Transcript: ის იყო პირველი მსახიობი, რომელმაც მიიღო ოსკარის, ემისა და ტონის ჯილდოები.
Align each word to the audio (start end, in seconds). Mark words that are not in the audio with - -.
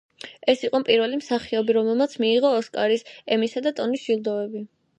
ის 0.53 0.61
იყო 0.67 0.79
პირველი 0.87 1.19
მსახიობი, 1.19 1.75
რომელმაც 1.79 2.17
მიიღო 2.25 2.53
ოსკარის, 2.63 3.07
ემისა 3.37 3.65
და 3.69 3.77
ტონის 3.83 4.09
ჯილდოები. 4.11 4.67